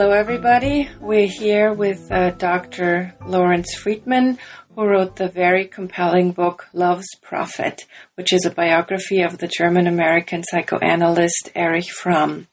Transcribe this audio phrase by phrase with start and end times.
[0.00, 0.88] Hello, everybody.
[0.98, 3.14] We're here with uh, Dr.
[3.26, 4.38] Lawrence Friedman,
[4.74, 9.86] who wrote the very compelling book Love's Prophet, which is a biography of the German
[9.86, 12.46] American psychoanalyst Erich Fromm.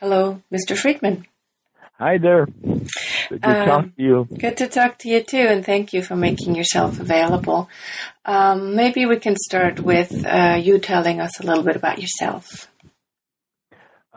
[0.00, 0.76] Hello, Mr.
[0.76, 1.28] Friedman.
[2.00, 2.46] Hi there.
[2.46, 4.28] Good to Um, talk to you.
[4.36, 7.70] Good to talk to you too, and thank you for making yourself available.
[8.24, 12.67] Um, maybe we can start with uh, you telling us a little bit about yourself.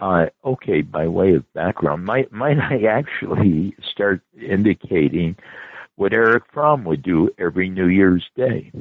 [0.02, 5.35] Uh, okay, by way of background, might might I actually start indicating
[5.95, 8.72] what Erich Fromm would do every New Year's Day,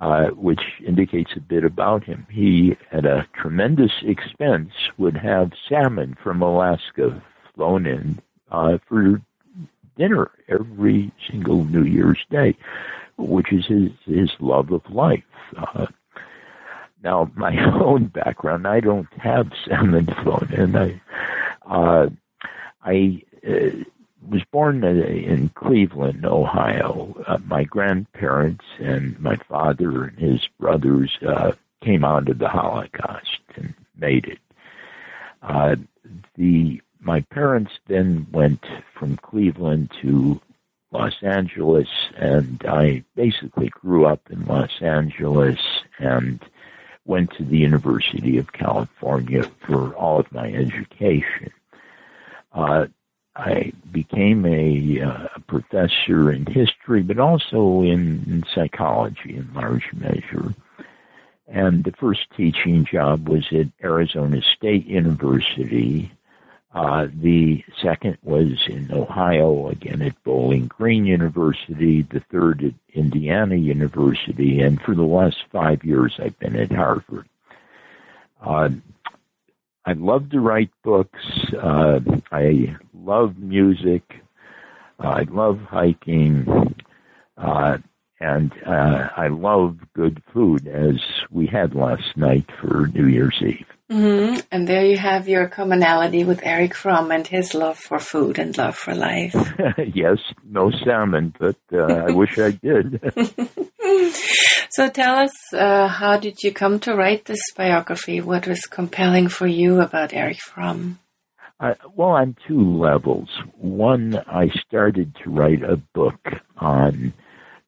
[0.00, 2.26] uh, which indicates a bit about him.
[2.28, 7.22] He, at a tremendous expense, would have salmon from Alaska
[7.54, 8.18] flown in
[8.50, 9.22] uh, for
[9.96, 12.56] dinner every single New Year's Day,
[13.16, 15.22] which is his his love of life.
[17.02, 20.76] Now, my own background, I don't have salmon flown in.
[20.76, 21.00] I,
[21.66, 22.10] uh,
[22.82, 23.84] I uh,
[24.28, 27.14] was born in Cleveland, Ohio.
[27.26, 33.40] Uh, my grandparents and my father and his brothers uh, came out of the Holocaust
[33.56, 34.38] and made it.
[35.42, 35.76] Uh,
[36.36, 40.38] the my parents then went from Cleveland to
[40.92, 45.58] Los Angeles, and I basically grew up in Los Angeles
[45.98, 46.40] and
[47.10, 51.50] went to the University of California for all of my education.
[52.52, 52.86] Uh,
[53.34, 60.54] I became a, uh, professor in history, but also in, in psychology in large measure.
[61.48, 66.12] And the first teaching job was at Arizona State University.
[66.72, 72.02] Uh, the second was in Ohio, again at Bowling Green University.
[72.02, 74.60] The third at Indiana University.
[74.60, 77.28] And for the last five years, I've been at Harvard.
[78.40, 78.70] Uh,
[79.84, 81.24] I love to write books.
[81.52, 84.22] Uh, I love music.
[85.02, 86.76] Uh, I love hiking.
[88.20, 90.96] And uh, I love good food, as
[91.30, 93.66] we had last night for New Year's Eve.
[93.90, 98.38] hmm And there you have your commonality with Erich Fromm and his love for food
[98.38, 99.34] and love for life.
[99.94, 103.00] yes, no salmon, but uh, I wish I did.
[104.72, 108.20] So tell us, uh, how did you come to write this biography?
[108.20, 111.00] What was compelling for you about Erich Fromm?
[111.58, 113.28] Uh, well, on two levels.
[113.56, 116.20] One, I started to write a book
[116.56, 117.12] on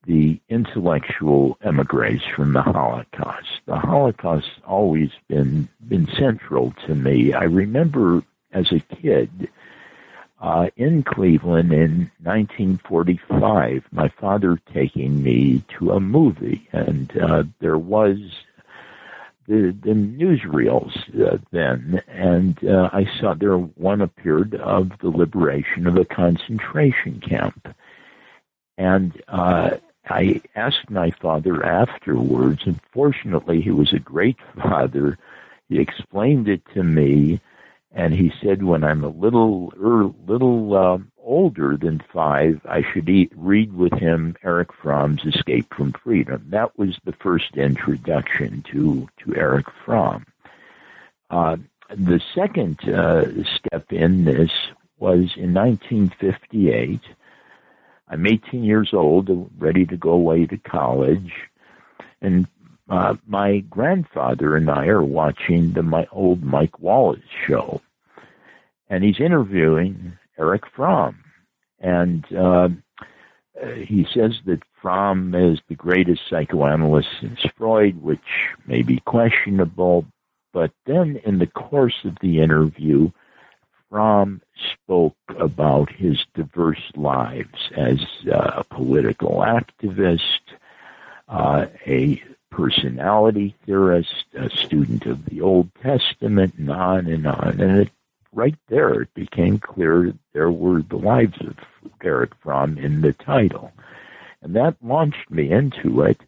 [0.07, 3.61] the intellectual emigres from the Holocaust.
[3.67, 7.33] The Holocaust always been been central to me.
[7.33, 8.23] I remember
[8.53, 9.49] as a kid
[10.41, 17.79] uh, in Cleveland in 1945, my father taking me to a movie, and uh, there
[17.79, 18.19] was
[19.47, 20.93] the the newsreels
[21.25, 27.21] uh, then, and uh, I saw there one appeared of the liberation of a concentration
[27.21, 27.75] camp,
[28.77, 29.77] and uh,
[30.09, 35.19] I asked my father afterwards, and fortunately he was a great father.
[35.69, 37.41] He explained it to me,
[37.93, 43.09] and he said, when I'm a little er, little um, older than five, I should
[43.09, 46.45] eat, read with him Erich Fromm's Escape from Freedom.
[46.49, 50.25] That was the first introduction to to Erich Fromm.
[51.31, 51.57] Uh,
[51.89, 54.51] the second uh, step in this
[54.99, 57.01] was in 1958.
[58.13, 61.33] I'm 18 years old, ready to go away to college,
[62.21, 62.47] and
[62.91, 67.81] uh, my grandfather and I are watching the my old Mike Wallace show,
[68.91, 71.25] and he's interviewing Erich Fromm,
[71.81, 72.69] and uh,
[73.77, 78.21] he says that Fromm is the greatest psychoanalyst since Freud, which
[78.67, 80.05] may be questionable,
[80.53, 83.11] but then in the course of the interview,
[83.93, 84.41] Fromm
[84.73, 90.41] spoke about his diverse lives as a political activist,
[91.29, 97.61] uh, a personality theorist, a student of the Old Testament, and on and on.
[97.61, 97.91] And it,
[98.33, 101.59] right there, it became clear there were the lives of
[102.03, 103.73] Erich Fromm in the title.
[104.41, 106.19] And that launched me into it.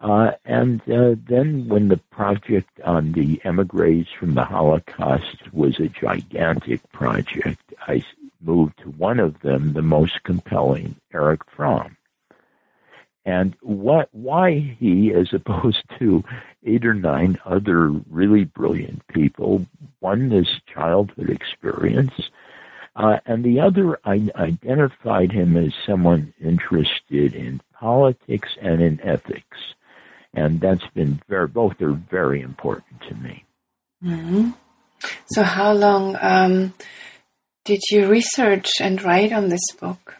[0.00, 5.88] Uh, and uh, then when the project on the emigres from the Holocaust was a
[5.88, 8.04] gigantic project, I
[8.42, 11.96] moved to one of them, the most compelling, Erich Fromm.
[13.24, 16.22] And what, why he, as opposed to
[16.64, 19.66] eight or nine other really brilliant people,
[20.00, 22.30] won this childhood experience,
[22.94, 29.58] uh, and the other, I identified him as someone interested in politics and in ethics
[30.36, 33.44] and that's been very both are very important to me.
[34.04, 34.50] Mm-hmm.
[35.26, 36.74] So, how long um,
[37.64, 40.16] did you research and write on this book?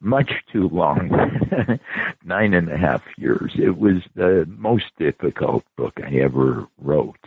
[0.00, 1.08] Much too long,
[2.24, 3.52] nine and a half years.
[3.56, 7.24] It was the most difficult book I ever wrote,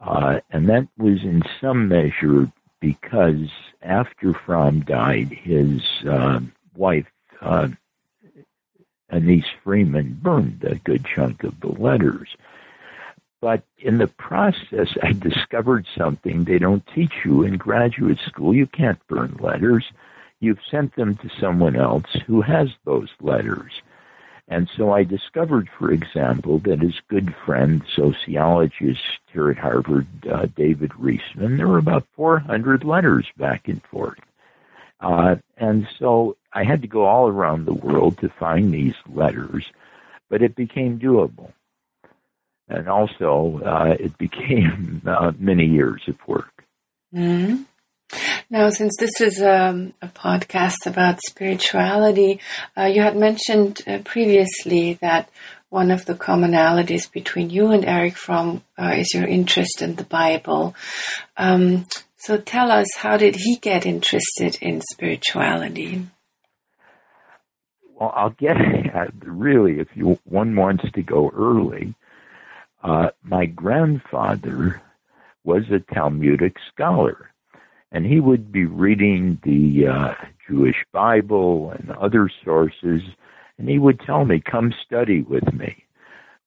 [0.00, 2.50] uh, and that was in some measure
[2.80, 3.48] because
[3.82, 6.40] after Fromm died, his uh,
[6.76, 7.06] wife.
[7.40, 7.68] Uh,
[9.14, 12.36] Annis Freeman burned a good chunk of the letters.
[13.40, 18.54] But in the process, I discovered something they don't teach you in graduate school.
[18.54, 19.84] You can't burn letters.
[20.40, 23.72] You've sent them to someone else who has those letters.
[24.48, 30.46] And so I discovered, for example, that his good friend, sociologist here at Harvard, uh,
[30.56, 34.18] David Riesman, there were about 400 letters back and forth.
[35.00, 39.66] Uh, and so I had to go all around the world to find these letters,
[40.30, 41.52] but it became doable.
[42.68, 46.64] And also, uh, it became uh, many years of work.
[47.14, 47.62] Mm-hmm.
[48.50, 52.38] Now, since this is um, a podcast about spirituality,
[52.76, 55.28] uh, you had mentioned uh, previously that
[55.70, 60.04] one of the commonalities between you and Erich Fromm uh, is your interest in the
[60.04, 60.76] Bible.
[61.36, 61.86] Um,
[62.16, 66.06] so tell us, how did he get interested in spirituality?
[67.94, 68.56] Well, I'll get
[68.94, 71.94] at really if you one wants to go early.
[72.82, 74.82] Uh, my grandfather
[75.44, 77.30] was a Talmudic scholar,
[77.92, 80.14] and he would be reading the uh,
[80.46, 83.02] Jewish Bible and other sources,
[83.58, 85.84] and he would tell me, "Come study with me."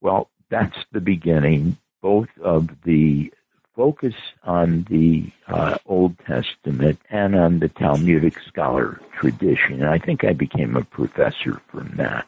[0.02, 3.34] Well, that's the beginning both of the
[3.78, 9.76] focus on the uh, Old Testament and on the Talmudic scholar tradition.
[9.76, 12.26] And I think I became a professor from that.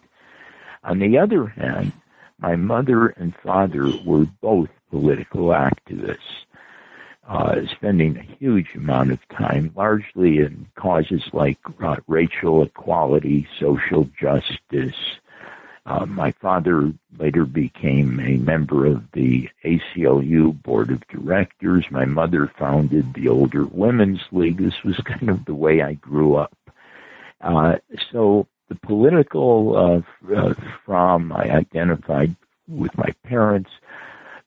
[0.83, 1.91] On the other hand,
[2.37, 6.17] my mother and father were both political activists,
[7.27, 14.07] uh, spending a huge amount of time largely in causes like uh, racial equality, social
[14.19, 14.95] justice,
[15.89, 21.83] uh, my father later became a member of the ACLU board of directors.
[21.89, 24.57] My mother founded the Older Women's League.
[24.57, 26.55] This was kind of the way I grew up.
[27.41, 27.77] Uh,
[28.11, 30.53] so the political uh, uh,
[30.85, 32.35] from I identified
[32.67, 33.71] with my parents.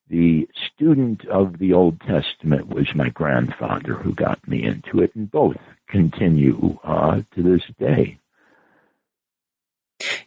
[0.09, 5.29] The student of the Old Testament was my grandfather who got me into it, and
[5.29, 5.57] both
[5.89, 8.19] continue uh, to this day.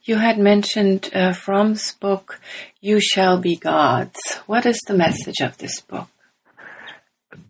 [0.05, 2.39] You had mentioned uh, Fromm's book,
[2.79, 4.19] You Shall Be Gods.
[4.45, 6.07] What is the message of this book?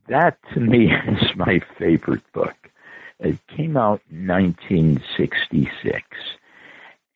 [0.07, 2.55] That to me is my favorite book.
[3.19, 6.01] It came out in 1966.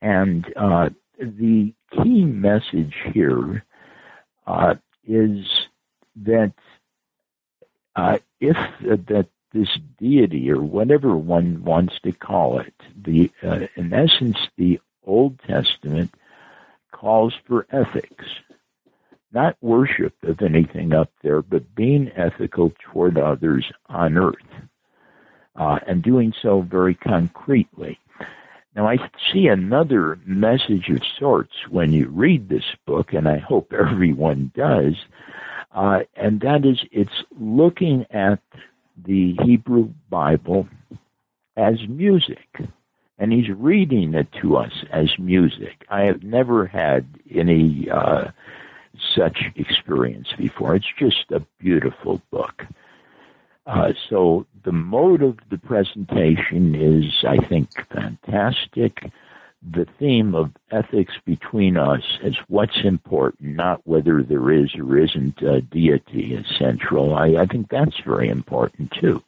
[0.01, 3.63] And uh, the key message here
[4.45, 4.75] uh,
[5.07, 5.45] is
[6.17, 6.53] that
[7.95, 13.67] uh, if uh, that this deity or whatever one wants to call it, the uh,
[13.77, 16.13] in essence the Old Testament
[16.91, 18.25] calls for ethics.
[19.31, 24.35] Not worship of anything up there, but being ethical toward others on earth.
[25.55, 27.99] Uh, and doing so very concretely.
[28.75, 28.97] Now, I
[29.33, 34.95] see another message of sorts when you read this book, and I hope everyone does,
[35.73, 38.39] uh, and that is it's looking at
[39.05, 40.67] the Hebrew Bible
[41.57, 42.47] as music.
[43.19, 45.85] And he's reading it to us as music.
[45.89, 48.31] I have never had any uh,
[49.15, 50.75] such experience before.
[50.75, 52.65] It's just a beautiful book.
[53.65, 59.11] Uh, so the mode of the presentation is, I think, fantastic.
[59.61, 65.41] The theme of ethics between us is what's important, not whether there is or isn't
[65.41, 67.13] a deity is central.
[67.13, 69.21] I, I think that's very important too.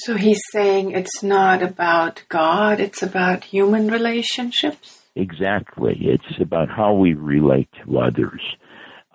[0.00, 5.06] So he's saying it's not about God, it's about human relationships?
[5.14, 5.96] Exactly.
[6.00, 8.42] It's about how we relate to others.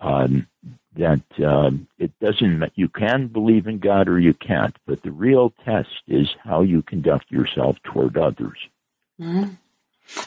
[0.01, 0.47] Um,
[0.95, 5.53] that um, it doesn't you can believe in God or you can't, but the real
[5.63, 8.57] test is how you conduct yourself toward others.
[9.19, 9.51] Mm-hmm.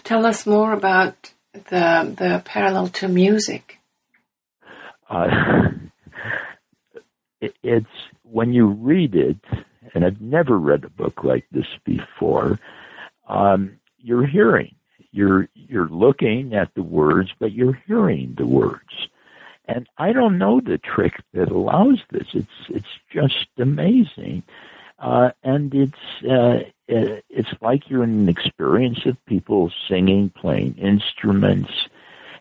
[0.05, 3.79] Tell us more about the the parallel to music.
[5.11, 5.71] Uh,
[7.41, 7.87] it, it's
[8.23, 9.37] when you read it,
[9.95, 12.59] and I've never read a book like this before.
[13.29, 14.75] Um, you're hearing,
[15.13, 19.09] you're you're looking at the words, but you're hearing the words
[19.67, 22.29] and I don't know the trick that allows this.
[22.35, 24.43] It's it's just amazing,
[24.99, 31.73] uh, and it's uh, it's like you're in an experience of people singing, playing instruments,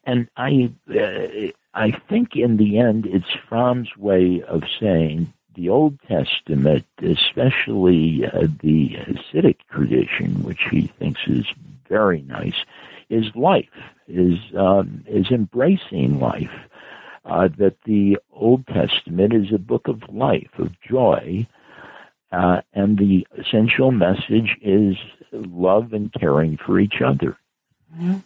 [0.04, 6.00] and I uh, I think in the end it's Fromm's way of saying the Old
[6.08, 11.46] Testament, especially uh, the Hasidic tradition, which he thinks is
[11.88, 12.66] very nice,
[13.10, 13.70] is life,
[14.08, 16.52] is um, is embracing life
[17.26, 21.48] uh, that the Old Testament is a book of life, of joy,
[22.32, 24.96] uh, and the essential message is
[25.32, 27.38] love and caring for each other.
[27.96, 28.18] Mm-hmm.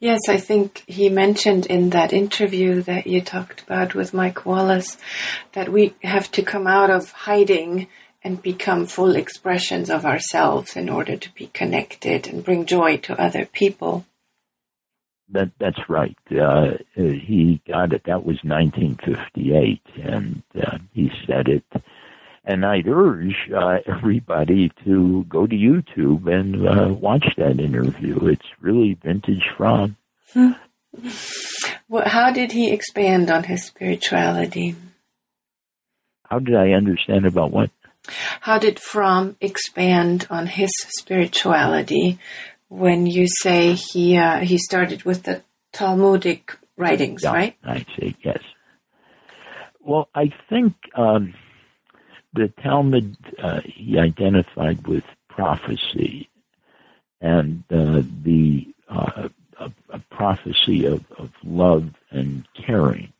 [0.00, 4.98] Yes, I think he mentioned in that interview that you talked about with Mike Wallace
[5.52, 7.86] that we have to come out of hiding
[8.24, 13.20] and become full expressions of ourselves in order to be connected and bring joy to
[13.20, 14.04] other people.
[15.30, 16.16] That that's right.
[16.30, 18.02] Uh, he got it.
[18.04, 21.64] That was 1958, and uh, he said it.
[22.44, 28.26] And I'd urge uh, everybody to go to YouTube and uh, watch that interview.
[28.26, 29.96] It's really vintage Fromm.
[30.32, 30.52] Hmm.
[31.88, 34.74] Well, how did he expand on his spirituality?
[36.24, 37.70] How did I understand about what?
[38.40, 42.18] How did Fromm expand on his spirituality
[42.68, 47.56] when you say he uh, he started with the Talmudic writings, yeah, right?
[47.62, 48.16] I see.
[48.24, 48.40] Yes.
[49.80, 51.34] Well, I think um,
[52.32, 56.28] the Talmud uh, he identified with prophecy
[57.20, 63.12] and uh, the uh, a, a, prophecy of, of, love and caring.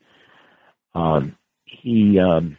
[0.93, 2.57] Um, he um,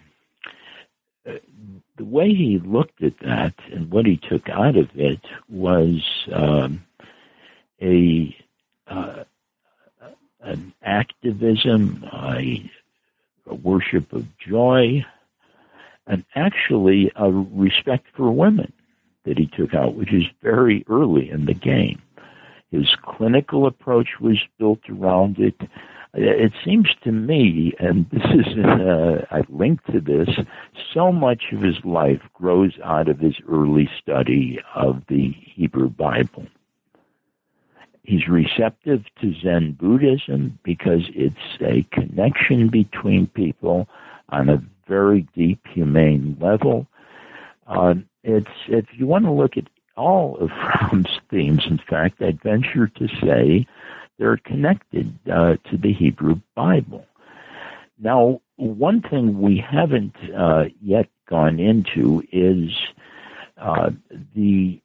[1.24, 6.84] the way he looked at that and what he took out of it was um,
[7.80, 8.36] a
[8.86, 9.24] uh,
[10.40, 12.70] an activism, a,
[13.46, 15.04] a, worship of joy,
[16.06, 18.72] and actually a respect for women
[19.24, 22.00] that he took out, which is very early in the game.
[22.70, 25.56] His clinical approach was built around it
[26.16, 30.28] it seems to me, and this is uh, I link to this,
[30.92, 36.46] so much of his life grows out of his early study of the Hebrew Bible.
[38.02, 43.88] He's receptive to Zen Buddhism because it's a connection between people
[44.28, 46.86] on a very deep, humane level.
[47.66, 50.50] Uh, it's if you want to look at all of
[50.88, 53.66] Fromm's themes, in fact, I'd venture to say
[54.18, 57.06] they're connected uh, to the Hebrew Bible.
[57.98, 62.70] Now, one thing we haven't uh, yet gone into is
[63.58, 63.90] uh,
[64.34, 64.80] the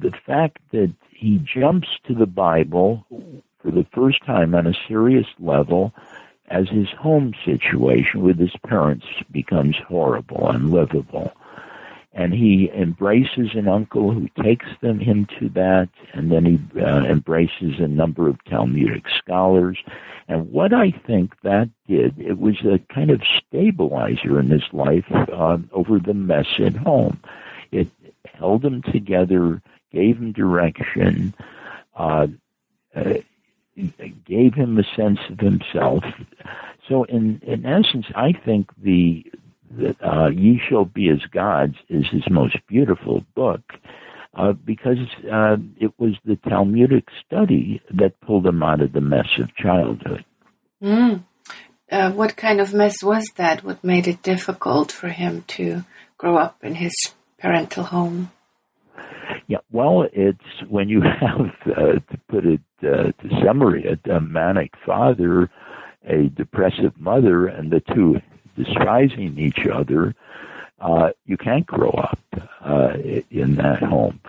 [0.00, 3.04] the fact that he jumps to the Bible
[3.62, 5.92] for the first time on a serious level
[6.48, 11.32] as his home situation with his parents becomes horrible, unlivable
[12.14, 17.04] and he embraces an uncle who takes them him to that, and then he uh,
[17.04, 19.78] embraces a number of Talmudic scholars.
[20.28, 25.04] And what I think that did, it was a kind of stabilizer in his life
[25.10, 27.20] uh, over the mess at home.
[27.72, 27.88] It
[28.24, 29.60] held him together,
[29.92, 31.34] gave him direction,
[31.96, 32.28] uh,
[32.94, 33.14] uh,
[34.26, 36.04] gave him a sense of himself.
[36.88, 39.24] So, in in essence, I think the
[39.72, 43.62] that uh, Ye Shall Be as Gods is his most beautiful book.
[44.36, 44.98] uh, because
[45.30, 50.24] uh, it was the Talmudic study that pulled him out of the mess of childhood.
[50.82, 51.24] Mm.
[51.90, 53.62] Uh, what kind of mess was that?
[53.62, 55.84] What made it difficult for him to
[56.18, 56.92] grow up in his
[57.38, 58.32] parental home?
[59.46, 64.20] Yeah, well, it's when you have, uh, to put it uh, to summary it, a
[64.20, 65.50] manic father,
[66.06, 68.20] a depressive mother, and the two
[68.56, 70.14] despising each other,
[70.80, 72.18] uh, you can't grow up
[72.60, 72.94] uh,
[73.30, 74.20] in that home.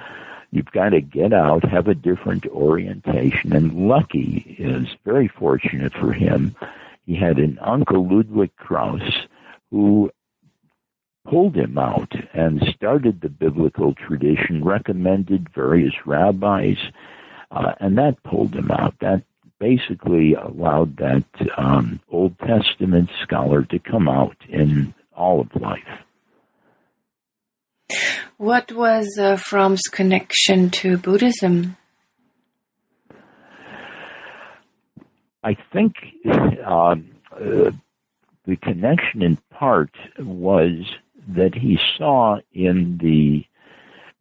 [0.51, 3.53] You've got to get out, have a different orientation.
[3.53, 6.55] And Lucky is very fortunate for him.
[7.05, 9.27] He had an uncle, Ludwig Krause,
[9.69, 10.11] who
[11.25, 16.77] pulled him out and started the biblical tradition, recommended various rabbis,
[17.55, 18.95] uh, and that pulled him out.
[18.99, 19.23] That
[19.59, 21.23] basically allowed that
[21.57, 25.87] um, Old Testament scholar to come out in all of life.
[28.37, 31.77] What was uh, Fromm's connection to Buddhism?
[35.41, 35.95] I think
[36.65, 37.71] um, uh,
[38.45, 40.73] the connection in part was
[41.29, 43.45] that he saw in the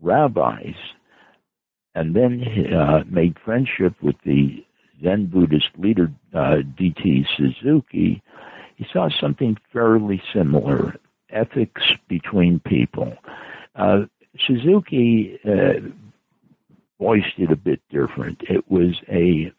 [0.01, 0.75] rabbis
[1.95, 4.65] and then uh, made friendship with the
[5.03, 7.27] Zen Buddhist leader uh, D.T.
[7.37, 8.23] Suzuki,
[8.77, 10.97] he saw something fairly similar
[11.31, 13.17] ethics between people.
[13.75, 14.03] Uh,
[14.47, 15.81] Suzuki uh,
[16.99, 18.43] voiced it a bit different.
[18.49, 19.53] It was a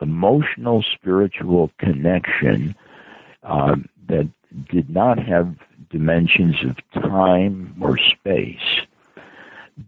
[0.00, 2.74] emotional, spiritual connection
[3.42, 4.28] um, that
[4.70, 5.54] did not have
[5.90, 8.86] dimensions of time or space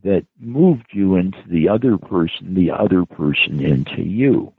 [0.05, 4.53] that moved you into the other person, the other person into you.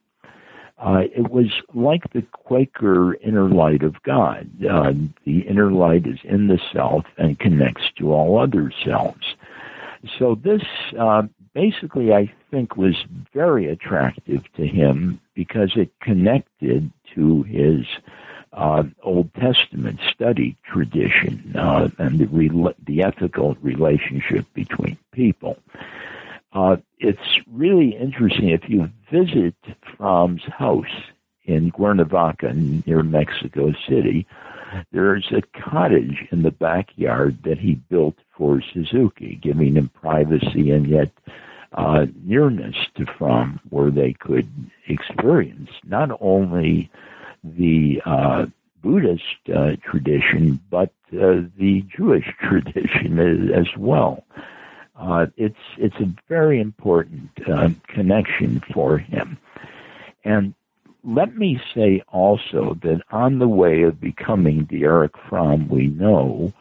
[0.78, 4.50] Uh, it was like the Quaker inner light of God.
[4.68, 4.94] Uh,
[5.26, 9.36] the inner light is in the self and connects to all other selves.
[10.18, 10.64] So this
[10.98, 11.24] uh,
[11.54, 12.96] basically, I think, was
[13.34, 17.86] very attractive to him because it connected to his
[18.54, 25.58] uh, Old Testament study tradition uh, and the, the ethical relationship between people.
[26.54, 29.56] Uh, it's really interesting if you visit
[29.96, 30.86] Fromm's house
[31.46, 34.28] in Cuernavaca near Mexico City.
[34.92, 40.88] There's a cottage in the backyard that he built for Suzuki, giving him privacy and
[40.88, 41.12] yet
[41.74, 44.50] uh, nearness to Fromm, where they could
[44.88, 46.92] experience not only
[47.44, 48.46] the uh,
[48.82, 49.24] Buddhist
[49.54, 54.24] uh, tradition, but uh, the Jewish tradition as, well.
[54.96, 59.38] Uh, it's it's a very important uh, connection for him,
[60.24, 60.54] and
[61.04, 66.54] let me say also that on the way of becoming the Erich Fromm we know,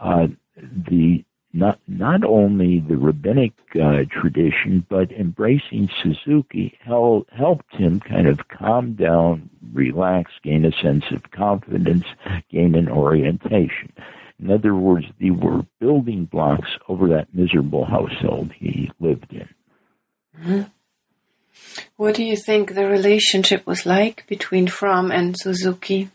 [0.00, 8.00] uh, the not not only the rabbinic uh, tradition, but embracing Suzuki hel- helped him
[8.00, 12.04] kind of calm down, relax, gain a sense of confidence,
[12.50, 13.92] gain an orientation.
[14.40, 19.48] In other words, they were building blocks over that miserable household he lived in.
[20.40, 20.62] Mm-hmm.
[21.96, 26.10] What do you think the relationship was like between Fromm and Suzuki?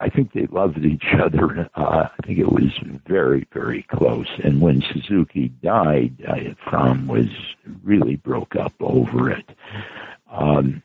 [0.00, 1.68] I think they loved each other.
[1.74, 2.72] Uh, I think it was
[3.06, 4.28] very, very close.
[4.42, 7.28] And when Suzuki died, uh, Fromm was
[7.82, 9.50] really broke up over it.
[10.30, 10.82] Um,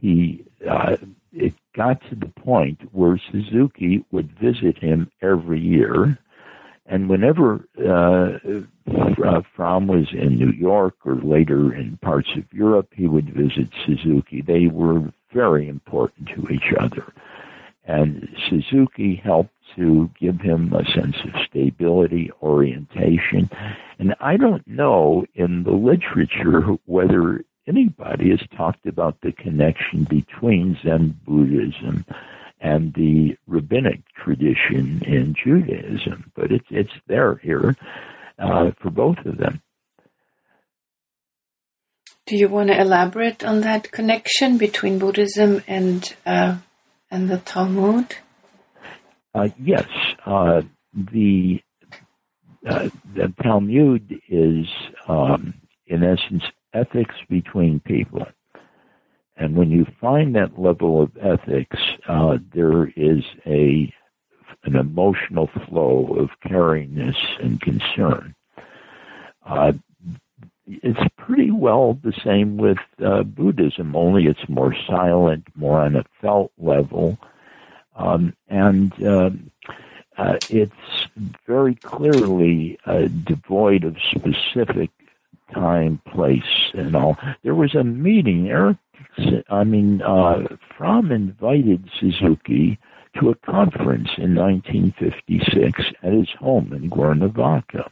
[0.00, 0.96] he, uh,
[1.32, 6.18] it got to the point where Suzuki would visit him every year.
[6.84, 8.38] And whenever uh,
[9.54, 14.42] Fromm was in New York or later in parts of Europe, he would visit Suzuki.
[14.42, 17.14] They were very important to each other.
[17.84, 23.50] And Suzuki helped to give him a sense of stability, orientation.
[23.98, 30.78] And I don't know in the literature whether anybody has talked about the connection between
[30.82, 32.04] Zen Buddhism
[32.60, 37.76] and the rabbinic tradition in Judaism, but it's it's there here
[38.38, 39.60] uh, for both of them.
[42.26, 46.58] Do you want to elaborate on that connection between Buddhism and uh,
[47.12, 48.16] and the Talmud?
[49.34, 49.86] Uh, yes,
[50.26, 50.62] uh,
[50.94, 51.62] the
[52.68, 54.66] uh, the Talmud is,
[55.08, 55.54] um,
[55.86, 58.26] in essence, ethics between people.
[59.36, 63.92] And when you find that level of ethics, uh, there is a
[64.64, 68.34] an emotional flow of caringness and concern.
[70.66, 76.04] It's pretty well the same with uh, Buddhism, only it's more silent, more on a
[76.20, 77.18] felt level,
[77.96, 79.30] um, and uh,
[80.16, 81.08] uh, it's
[81.46, 84.90] very clearly uh, devoid of specific
[85.52, 87.18] time, place, and all.
[87.42, 88.48] There was a meeting.
[88.48, 88.78] Erich,
[89.48, 90.46] I mean, uh,
[90.76, 92.78] Fromm invited Suzuki
[93.18, 97.90] to a conference in 1956 at his home in Cuernavaca.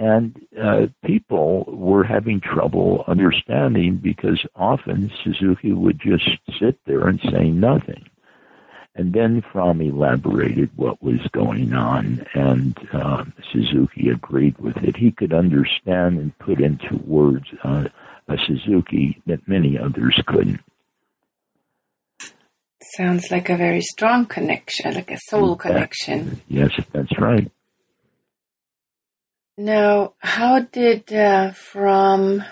[0.00, 6.26] And uh, people were having trouble understanding because often Suzuki would just
[6.58, 8.08] sit there and say nothing.
[8.94, 14.96] And then Fromm elaborated what was going on, and uh, Suzuki agreed with it.
[14.96, 17.88] He could understand and put into words uh,
[18.26, 20.60] a Suzuki that many others couldn't.
[22.96, 26.40] Sounds like a very strong connection, like a soul connection.
[26.48, 27.50] Yes, that's right.
[29.60, 32.42] Now, how did uh, Fromm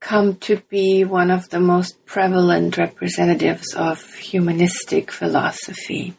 [0.00, 6.14] come to be one of the most prevalent representatives of humanistic philosophy?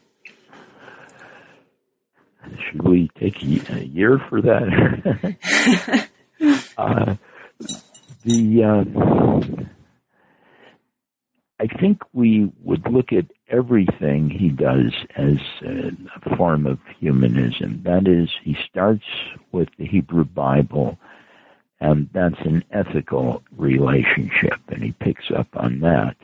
[2.45, 6.07] Should we take a year for that?
[6.77, 7.15] uh,
[8.23, 8.85] the uh,
[11.59, 17.81] I think we would look at everything he does as a form of humanism.
[17.83, 19.05] That is, he starts
[19.51, 20.97] with the Hebrew Bible,
[21.79, 26.15] and that's an ethical relationship, and he picks up on that.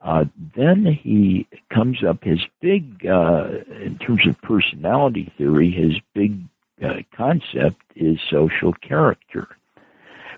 [0.00, 3.48] Uh, then he comes up, his big, uh,
[3.82, 6.40] in terms of personality theory, his big
[6.84, 9.48] uh, concept is social character,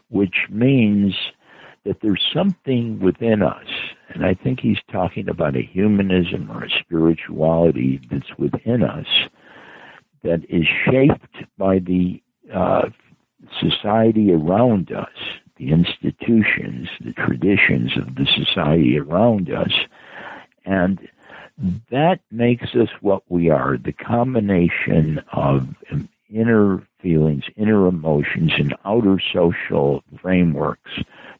[0.09, 1.15] which means
[1.85, 3.67] that there's something within us
[4.13, 9.07] and I think he's talking about a humanism or a spirituality that's within us
[10.23, 12.91] that is shaped by the uh,
[13.61, 15.09] society around us,
[15.57, 19.73] the institutions, the traditions of the society around us.
[20.65, 21.09] And
[21.91, 25.69] that makes us what we are the combination of
[26.31, 30.93] inner feelings, inner emotions, and outer social frameworks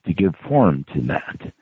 [0.07, 1.53] to give form to that.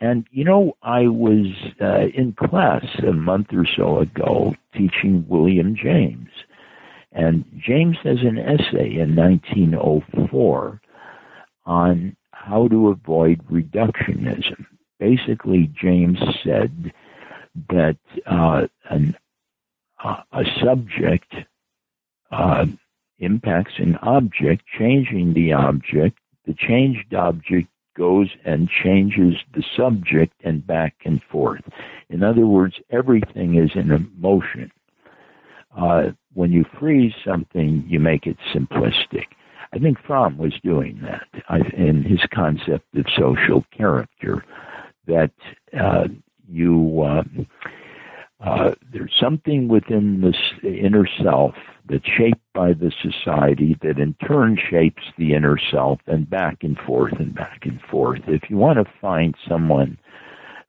[0.00, 1.46] And you know, I was
[1.80, 6.30] uh, in class a month or so ago teaching William James.
[7.12, 10.80] And James has an essay in 1904
[11.66, 14.64] on how to avoid reductionism.
[14.98, 16.92] Basically, James said
[17.68, 19.16] that uh, an,
[20.02, 21.34] uh, a subject
[22.30, 22.66] uh,
[23.18, 26.18] impacts an object, changing the object.
[26.46, 31.62] The changed object goes and changes the subject and back and forth.
[32.08, 34.72] In other words, everything is in motion.
[35.76, 39.26] Uh, when you freeze something, you make it simplistic.
[39.72, 44.44] I think Fromm was doing that in his concept of social character,
[45.06, 45.32] that
[45.78, 46.08] uh,
[46.48, 47.04] you
[48.40, 51.54] uh, there's something within this inner self
[51.88, 56.78] that's shaped by the society that in turn shapes the inner self and back and
[56.78, 58.20] forth and back and forth.
[58.26, 59.98] If you want to find someone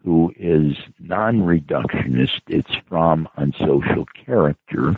[0.03, 4.95] who is non-reductionist, it's from unsocial character.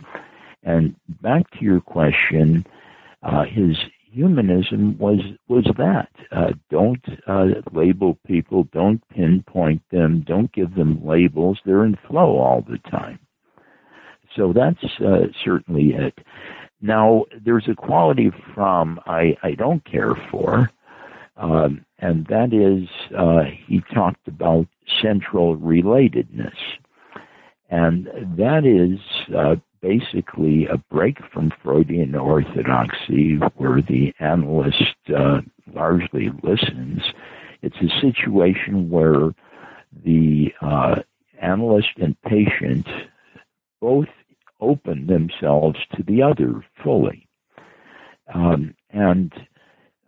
[0.62, 2.66] And back to your question,
[3.22, 3.76] uh, his
[4.14, 6.08] humanism was was that.
[6.30, 11.58] Uh, don't uh, label people, don't pinpoint them, don't give them labels.
[11.64, 13.18] They're in flow all the time.
[14.36, 16.18] So that's uh, certainly it.
[16.80, 20.70] Now, there's a quality from I, I don't care for,
[21.36, 24.66] um, and that is uh, he talked about
[25.02, 26.56] central relatedness.
[27.70, 29.00] And that is
[29.34, 35.42] uh, basically a break from Freudian orthodoxy where the analyst uh,
[35.74, 37.02] largely listens.
[37.60, 39.34] It's a situation where
[40.04, 41.02] the uh,
[41.40, 42.86] analyst and patient
[43.80, 44.08] both
[44.58, 47.28] open themselves to the other fully.
[48.32, 49.32] Um, and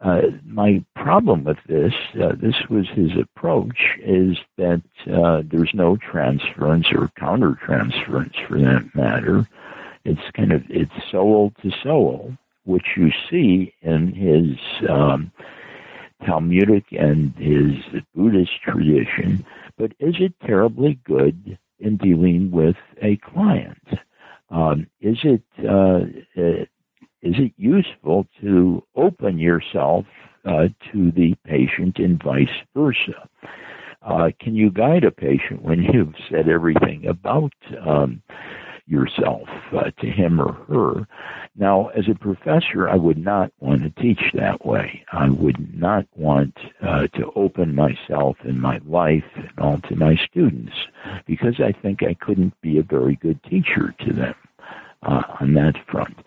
[0.00, 5.96] uh, my problem with this, uh, this was his approach, is that uh, there's no
[5.98, 9.46] transference or countertransference for that matter.
[10.06, 15.32] It's kind of it's soul to soul, which you see in his um,
[16.24, 19.44] Talmudic and his Buddhist tradition.
[19.76, 23.82] But is it terribly good in dealing with a client?
[24.50, 26.06] Um, is it uh,
[26.40, 26.64] uh,
[27.22, 30.06] is it useful to open yourself
[30.44, 33.28] uh, to the patient and vice versa?
[34.02, 37.52] Uh, can you guide a patient when you've said everything about
[37.84, 38.22] um,
[38.86, 41.06] yourself uh, to him or her?
[41.56, 45.04] Now, as a professor, I would not want to teach that way.
[45.12, 50.16] I would not want uh, to open myself and my life and all to my
[50.16, 50.74] students
[51.26, 54.34] because I think I couldn't be a very good teacher to them.
[55.02, 56.18] uh, on that front.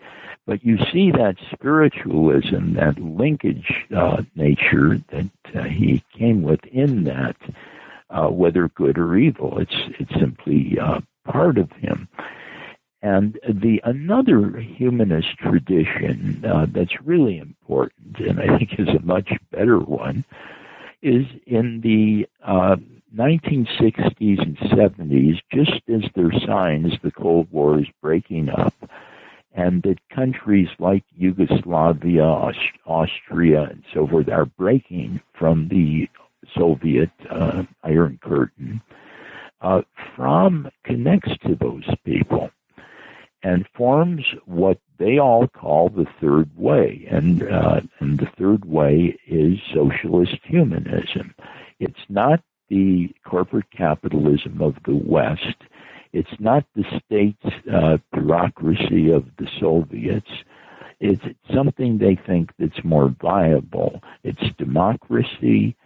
[0.46, 7.04] But you see that spiritualism, that linkage uh, nature that uh, he came with in
[7.04, 7.36] that,
[8.10, 9.58] uh, whether good or evil.
[9.58, 12.08] It's it's simply uh, part of him.
[13.02, 19.32] And the another humanist tradition uh, that's really important, and I think is a much
[19.50, 20.24] better one,
[21.00, 27.86] is in the 1960s and 70s, just as there are signs the Cold War is
[28.02, 28.74] breaking up
[29.52, 36.08] and that countries like Yugoslavia, Aust- Austria, and so forth are breaking from the
[36.56, 38.80] Soviet uh, Iron Curtain.
[39.60, 39.82] Uh,
[40.84, 42.50] connects to those people
[43.42, 49.18] and forms what they all call the third way, and uh, and the third way
[49.26, 51.34] is socialist humanism.
[51.78, 55.56] It's not the corporate capitalism of the West.
[56.12, 57.36] It's not the state
[57.72, 60.30] uh, bureaucracy of the Soviets.
[61.00, 61.22] It's
[61.54, 64.02] something they think that's more viable.
[64.22, 65.76] It's democracy,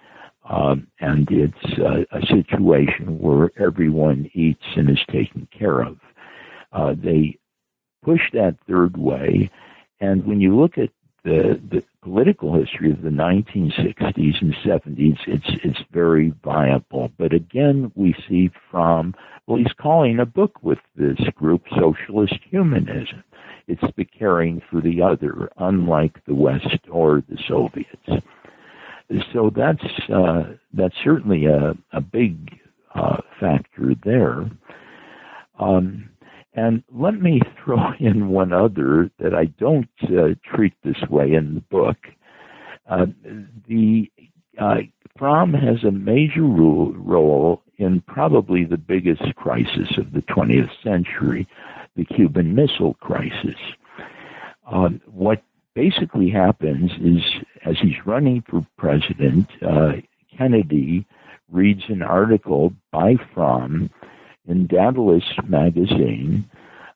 [0.49, 5.99] um, and it's uh, a situation where everyone eats and is taken care of.
[6.73, 7.39] Uh, they
[8.05, 9.51] push that third way,
[10.01, 10.91] and when you look at
[11.25, 17.11] the, the political history of the 1960s and 70s, it's it's very viable.
[17.19, 19.15] But again, we see from
[19.47, 23.25] well, he's calling a book with this group socialist humanism.
[23.67, 28.23] It's the caring for the other, unlike the West or the Soviets.
[29.33, 32.59] So that's uh, that's certainly a a big
[32.95, 34.51] uh, factor there.
[35.59, 36.11] Um,
[36.55, 41.55] and let me throw in one other that I don't uh, treat this way in
[41.55, 41.97] the book.
[42.89, 43.07] Uh,
[43.67, 44.11] the
[44.59, 44.79] uh,
[45.19, 51.47] Fromm has a major role, role in probably the biggest crisis of the 20th century,
[51.97, 53.59] the Cuban Missile Crisis.
[54.67, 55.43] Um, what
[55.75, 57.23] basically happens is,
[57.65, 59.95] as he's running for president, uh,
[60.37, 61.07] Kennedy
[61.51, 63.91] reads an article by Fromm
[64.47, 66.49] in Daedalus magazine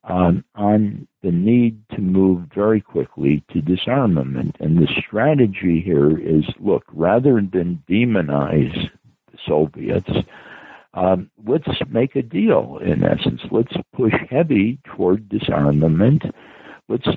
[0.05, 4.57] um, on the need to move very quickly to disarmament.
[4.61, 8.91] And the strategy here is look, rather than demonize
[9.31, 10.11] the Soviets,
[10.95, 13.43] um, let's make a deal, in essence.
[13.51, 16.23] Let's push heavy toward disarmament.
[16.89, 17.09] Let's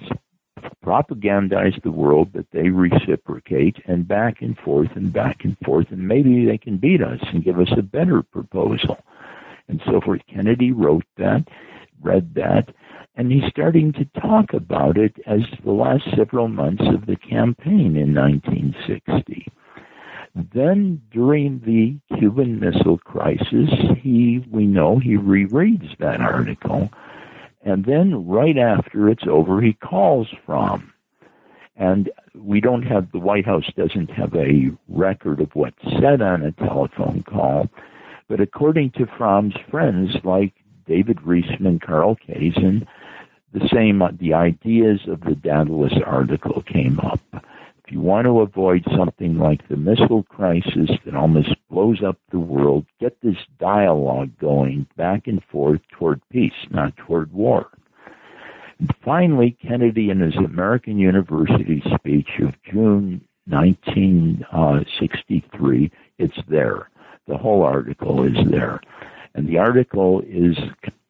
[0.85, 6.07] propagandize the world that they reciprocate and back and forth and back and forth, and
[6.07, 8.99] maybe they can beat us and give us a better proposal
[9.71, 10.21] and so forth.
[10.27, 11.47] Kennedy wrote that,
[12.01, 12.69] read that,
[13.15, 17.95] and he's starting to talk about it as the last several months of the campaign
[17.95, 19.47] in 1960.
[20.33, 26.89] Then, during the Cuban Missile Crisis, he, we know, he rereads that article,
[27.63, 30.93] and then right after it's over, he calls Fromm.
[31.75, 36.43] And we don't have, the White House doesn't have a record of what's said on
[36.43, 37.69] a telephone call,
[38.31, 40.53] but according to Fromm's friends like
[40.87, 42.87] David Riesman, and Carl Kazin,
[43.51, 47.19] the same, the ideas of the Daedalus article came up.
[47.33, 52.39] If you want to avoid something like the missile crisis that almost blows up the
[52.39, 57.67] world, get this dialogue going back and forth toward peace, not toward war.
[58.79, 66.87] And finally, Kennedy in his American University speech of June 1963, uh, it's there.
[67.27, 68.81] The whole article is there.
[69.33, 70.57] And the article is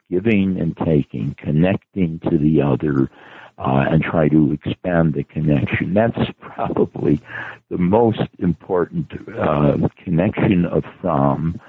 [0.10, 3.10] giving and taking, connecting to the other,
[3.58, 5.94] uh, and try to expand the connection.
[5.94, 7.22] That's probably
[7.70, 11.60] the most important uh, connection of Fromm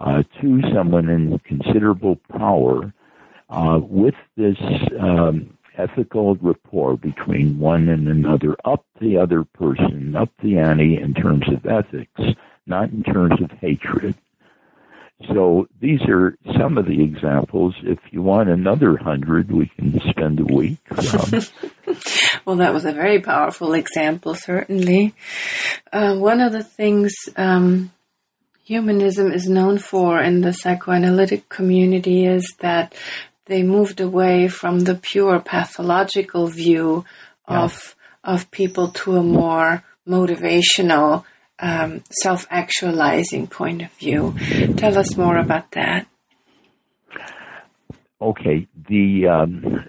[0.00, 2.92] uh, to someone in considerable power
[3.50, 4.58] uh, with this
[5.00, 11.14] um, ethical rapport between one and another, up the other person, up the ante in
[11.14, 12.20] terms of ethics
[12.68, 14.14] not in terms of hatred.
[15.26, 17.74] So these are some of the examples.
[17.82, 20.78] If you want another hundred, we can spend a week.
[22.44, 25.14] Well, that was a very powerful example, certainly.
[25.92, 27.92] Uh, one of the things um,
[28.64, 32.94] humanism is known for in the psychoanalytic community is that
[33.44, 37.04] they moved away from the pure pathological view
[37.50, 37.64] yeah.
[37.64, 41.24] of of people to a more motivational
[41.60, 44.34] um, self actualizing point of view.
[44.76, 46.06] Tell us more about that.
[48.20, 49.88] Okay, the um,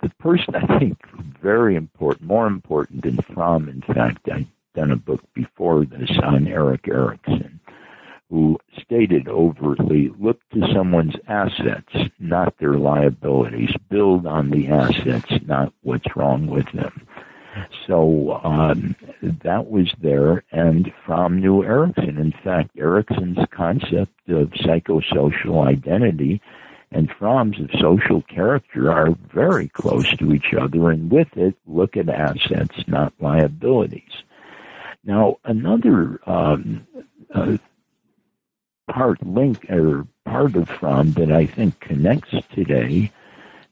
[0.00, 0.98] the person I think
[1.42, 3.68] very important, more important than Fromm.
[3.68, 7.60] In fact, I've done a book before this on Erik Erikson,
[8.30, 13.70] who stated overtly, look to someone's assets, not their liabilities.
[13.88, 17.06] Build on the assets, not what's wrong with them.
[17.86, 22.18] So um, that was there, and Fromm New Erikson.
[22.18, 26.40] In fact, Erikson's concept of psychosocial identity
[26.94, 31.96] and Fromm's of social character are very close to each other, and with it, look
[31.96, 34.22] at assets, not liabilities.
[35.04, 36.86] Now, another um,
[37.34, 37.58] uh,
[38.88, 43.10] part link or part of Fromm that I think connects today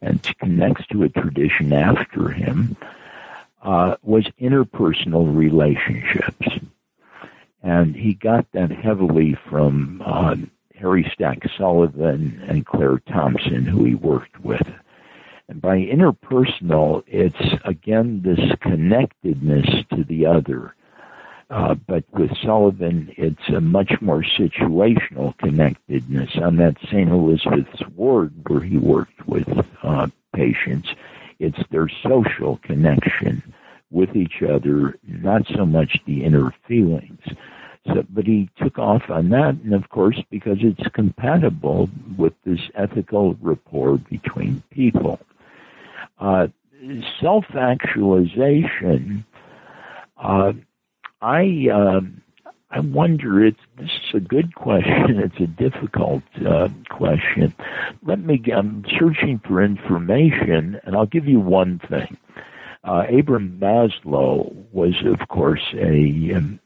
[0.03, 2.77] and connects to a tradition after him
[3.63, 6.49] uh, was interpersonal relationships.
[7.63, 10.37] And he got that heavily from uh,
[10.75, 14.67] Harry Stack Sullivan and Clara Thompson, who he worked with.
[15.49, 20.75] And by interpersonal, it's again this connectedness to the other.
[21.51, 26.31] Uh, but with Sullivan, it's a much more situational connectedness.
[26.37, 27.11] On that St.
[27.11, 29.47] Elizabeth's ward where he worked with
[29.83, 30.89] uh, patients,
[31.43, 33.43] it's their social connection
[33.91, 37.21] with each other, not so much the inner feelings.
[37.87, 42.61] So, but he took off on that, and of course, because it's compatible with this
[42.77, 45.19] ethical rapport between people.
[46.21, 46.47] Uh,
[47.21, 49.25] self-actualization,
[50.17, 50.53] uh,
[51.21, 52.03] I uh,
[52.73, 53.45] I wonder.
[53.45, 55.21] It's this is a good question.
[55.23, 57.55] It's a difficult uh, question.
[58.03, 58.43] Let me.
[58.53, 62.17] I'm searching for information, and I'll give you one thing.
[62.83, 66.59] Uh, Abraham Maslow was, of course, a, um,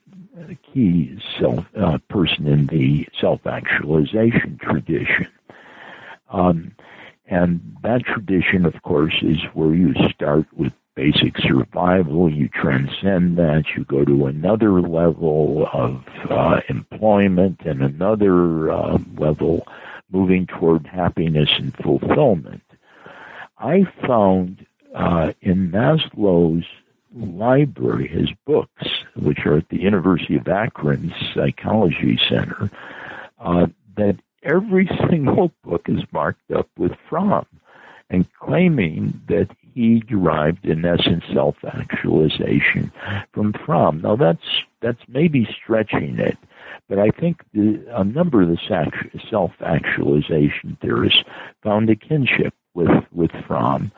[0.49, 5.29] a key self uh, person in the self-actualization tradition.
[6.31, 6.73] Um,
[7.27, 12.33] and that tradition, of course, is where you start with basic survival.
[12.33, 13.65] You transcend that.
[13.77, 19.67] You go to another level of uh, employment and another uh, level
[20.11, 22.63] moving toward happiness and fulfillment.
[23.59, 26.67] I found uh, in Maslow's
[27.15, 32.71] library, his books, which are at the University of Akron Psychology Center,
[33.39, 37.47] uh, that every single book is marked up with Fromm
[38.09, 42.91] and claiming that he derived, in essence, self-actualization
[43.33, 44.01] from Fromm.
[44.01, 44.47] Now that's
[44.81, 46.39] that's maybe stretching it,
[46.89, 48.59] but I think the, a number of the
[49.31, 51.23] self-actualization theorists
[51.63, 53.93] found a kinship with with Fromm.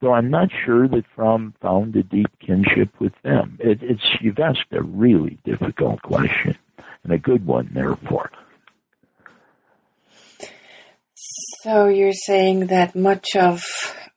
[0.00, 3.58] Though I'm not sure that Fromm found a deep kinship with them.
[3.60, 6.56] It, it's you've asked a really difficult question
[7.04, 8.30] and a good one, therefore.
[11.62, 13.62] So you're saying that much of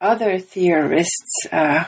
[0.01, 1.85] other theorists uh,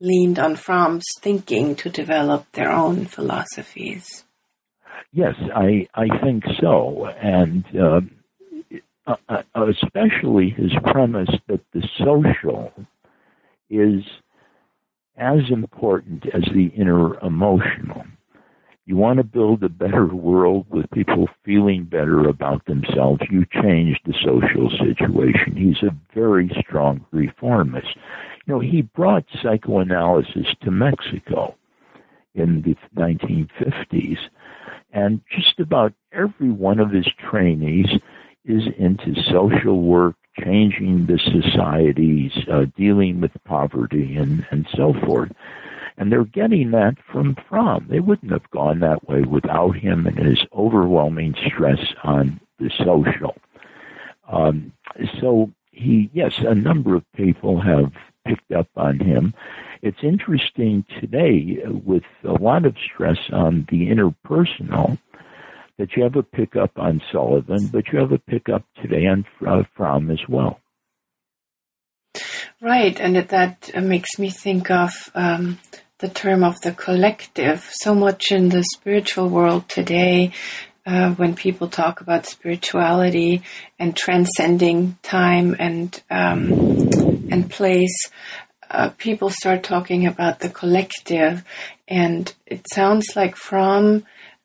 [0.00, 4.24] leaned on Fromm's thinking to develop their own philosophies.
[5.12, 8.00] Yes, I I think so, and uh,
[9.06, 12.72] uh, uh, especially his premise that the social
[13.70, 14.02] is
[15.16, 18.04] as important as the inner emotional.
[18.86, 24.00] You want to build a better world with people feeling better about themselves, you change
[24.04, 25.56] the social situation.
[25.56, 27.88] He's a very strong reformist.
[28.46, 31.56] You know, he brought psychoanalysis to Mexico
[32.36, 34.18] in the 1950s,
[34.92, 37.88] and just about every one of his trainees
[38.44, 45.32] is into social work, changing the societies, uh, dealing with poverty, and, and so forth.
[45.98, 47.86] And they're getting that from Fromm.
[47.88, 53.34] They wouldn't have gone that way without him and his overwhelming stress on the social.
[54.30, 54.72] Um,
[55.20, 57.92] so he, yes, a number of people have
[58.26, 59.34] picked up on him.
[59.82, 64.98] It's interesting today with a lot of stress on the interpersonal
[65.78, 69.62] that you have a pickup on Sullivan, but you have a pickup today on uh,
[69.76, 70.60] Fromm as well.
[72.60, 75.58] Right, and that makes me think of um,
[75.98, 77.68] the term of the collective.
[77.80, 80.32] So much in the spiritual world today,
[80.84, 83.42] uh, when people talk about spirituality
[83.78, 86.88] and transcending time and um,
[87.30, 88.10] and place,
[88.70, 91.42] uh, people start talking about the collective,
[91.88, 94.04] and it sounds like Fromm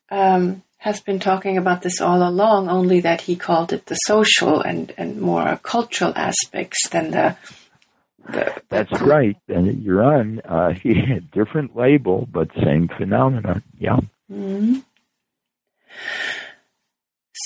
[0.09, 2.69] um, has been talking about this all along.
[2.69, 7.35] Only that he called it the social and and more cultural aspects than the
[8.69, 10.73] that's right, and you're on uh,
[11.31, 13.63] different label, but same phenomenon.
[13.77, 13.99] Yeah.
[14.31, 14.79] Mm-hmm.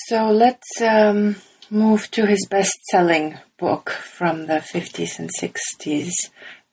[0.07, 1.37] So let's um,
[1.69, 6.11] move to his best-selling book from the 50s and 60s,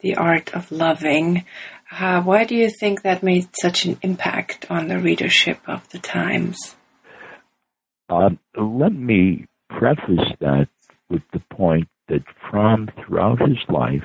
[0.00, 1.44] "The Art of Loving."
[1.90, 5.98] Uh, why do you think that made such an impact on the readership of the
[5.98, 6.74] times?
[8.08, 10.68] Uh, let me preface that
[11.10, 14.04] with the point that Fromm, throughout his life,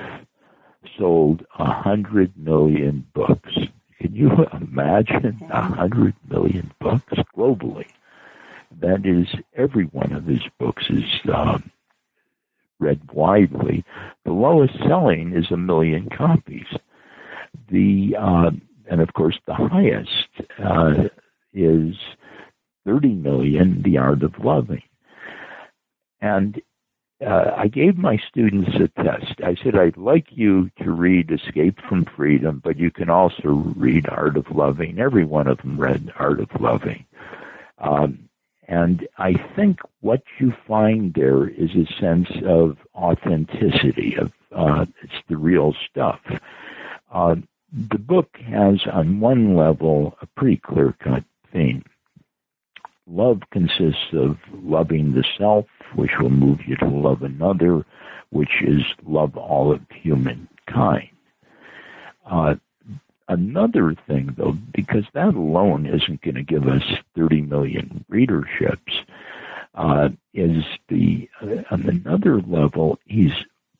[0.98, 3.54] sold a hundred million books.
[4.00, 7.86] Can you imagine a hundred million books globally?
[8.80, 11.70] That is, every one of his books is um,
[12.78, 13.84] read widely.
[14.24, 16.66] The lowest selling is a million copies.
[17.70, 18.50] The uh,
[18.90, 20.28] and of course the highest
[20.62, 21.08] uh,
[21.52, 21.96] is
[22.86, 23.82] 30 million.
[23.82, 24.82] The Art of Loving,
[26.20, 26.60] and
[27.24, 29.40] uh, I gave my students a test.
[29.42, 34.08] I said, I'd like you to read Escape from Freedom, but you can also read
[34.08, 34.98] Art of Loving.
[34.98, 37.04] Every one of them read Art of Loving.
[37.78, 38.28] Um,
[38.68, 45.14] and I think what you find there is a sense of authenticity, of uh, it's
[45.28, 46.20] the real stuff.
[47.10, 47.36] Uh,
[47.72, 51.84] the book has, on one level, a pretty clear cut theme.
[53.10, 57.84] Love consists of loving the self, which will move you to love another,
[58.30, 61.08] which is love all of humankind.
[62.26, 62.54] Uh,
[63.28, 66.82] another thing, though, because that alone isn't going to give us
[67.16, 69.04] 30 million readerships,
[69.74, 73.32] uh, is the uh, on another level, he's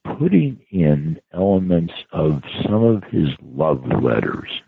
[0.05, 4.63] putting in elements of some of his love letters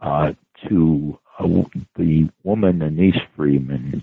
[0.00, 0.32] uh,
[0.68, 1.18] to
[1.96, 4.02] the woman Annis Freeman,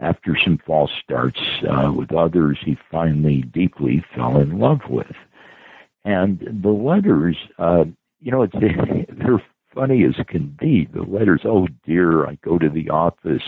[0.00, 5.14] after some false starts uh, with others, he finally deeply fell in love with.
[6.04, 7.84] And the letters, uh,
[8.20, 8.54] you know, it's,
[9.10, 9.42] they're
[9.74, 10.86] funny as can be.
[10.86, 13.42] The letters, oh dear, I go to the office.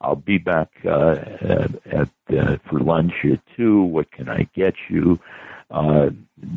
[0.00, 1.16] I'll be back uh,
[1.86, 3.82] at uh, for lunch at two.
[3.82, 5.20] What can I get you,
[5.70, 6.10] uh,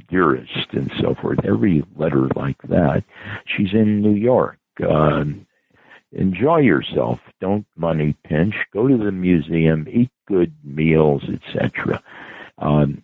[0.09, 1.39] dearest, and so forth.
[1.45, 3.03] Every letter like that.
[3.45, 4.57] She's in New York.
[4.83, 5.25] Uh,
[6.15, 7.19] enjoy yourself.
[7.39, 8.55] Don't money pinch.
[8.73, 9.87] Go to the museum.
[9.89, 12.01] Eat good meals, etc.
[12.57, 13.03] Um,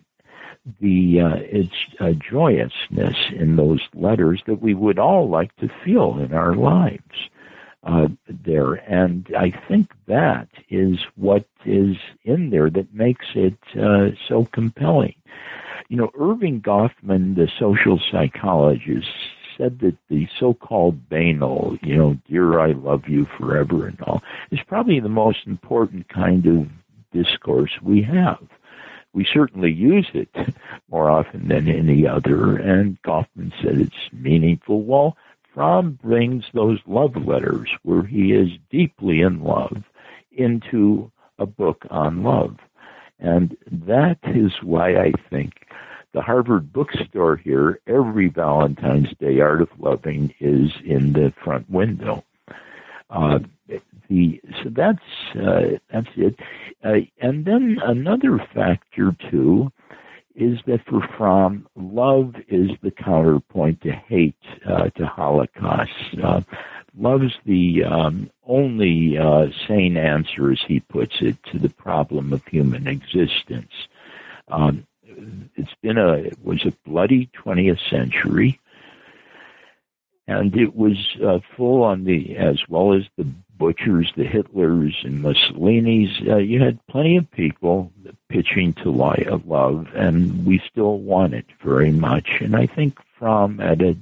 [0.80, 6.18] the uh, it's a joyousness in those letters that we would all like to feel
[6.18, 7.28] in our lives
[7.84, 14.10] uh, there, and I think that is what is in there that makes it uh,
[14.28, 15.16] so compelling.
[15.88, 19.08] You know, Erving Goffman, the social psychologist,
[19.56, 24.60] said that the so-called banal, you know, dear I love you forever and all, is
[24.66, 26.68] probably the most important kind of
[27.12, 28.42] discourse we have.
[29.12, 30.34] We certainly use it
[30.90, 34.82] more often than any other, and Goffman said it's meaningful.
[34.82, 35.16] Well,
[35.54, 39.82] Fromm brings those love letters where he is deeply in love
[40.32, 42.56] into a book on love.
[43.18, 45.66] And that is why I think
[46.12, 52.24] the Harvard bookstore here, every Valentine's Day Art of Loving is in the front window.
[53.10, 53.40] Uh,
[54.08, 54.98] the so that's
[55.34, 56.38] uh, that's it.
[56.84, 59.72] Uh, and then another factor too
[60.34, 64.34] is that for Fromm, love is the counterpoint to hate,
[64.66, 65.90] uh, to Holocaust.
[66.22, 66.40] Uh,
[66.96, 72.44] love's the um, only uh, sane answer, as he puts it, to the problem of
[72.46, 73.72] human existence.
[74.48, 74.86] Um,
[75.56, 78.60] it's been a it was a bloody 20th century,
[80.26, 83.26] and it was uh, full on the as well as the
[83.58, 86.10] butchers, the Hitlers, and Mussolini's.
[86.26, 87.92] Uh, you had plenty of people
[88.28, 92.40] pitching to lie of love, and we still want it very much.
[92.40, 93.96] And I think Fromm at a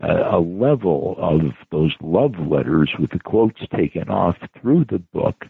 [0.00, 5.46] a level of those love letters with the quotes taken off through the book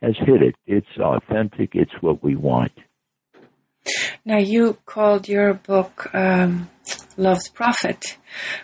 [0.00, 0.54] has hit it.
[0.66, 1.74] It's authentic.
[1.74, 2.72] It's what we want.
[4.24, 6.70] Now, you called your book um,
[7.16, 8.18] Love's Prophet.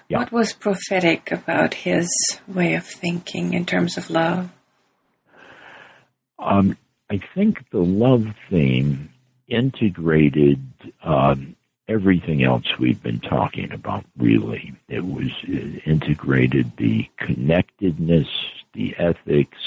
[0.09, 0.18] Yeah.
[0.18, 2.09] What was prophetic about his
[2.46, 4.50] way of thinking in terms of love?
[6.38, 6.76] Um,
[7.11, 9.11] I think the love theme
[9.48, 10.61] integrated
[11.02, 11.57] um,
[11.88, 14.74] everything else we've been talking about, really.
[14.88, 18.28] It was it integrated the connectedness,
[18.72, 19.59] the ethics,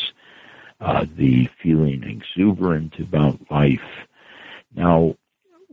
[0.82, 3.80] uh, the feeling exuberant about life.
[4.76, 5.16] Now,